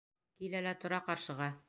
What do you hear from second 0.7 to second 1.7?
тора ҡаршыға!